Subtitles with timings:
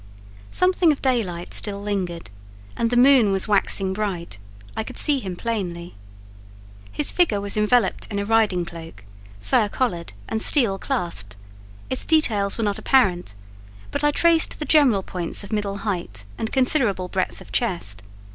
[0.49, 2.31] Something of daylight still lingered,
[2.75, 4.39] and the moon was waxing bright:
[4.75, 5.93] I could see him plainly.
[6.91, 9.03] His figure was enveloped in a riding cloak,
[9.41, 11.35] fur collared and steel clasped;
[11.87, 13.35] its details were not apparent,
[13.91, 18.01] but I traced the general points of middle height and considerable breadth of chest.